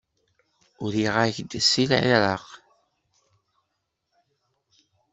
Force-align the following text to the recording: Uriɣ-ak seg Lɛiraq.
Uriɣ-ak 0.83 1.35
seg 1.67 1.85
Lɛiraq. 1.89 2.45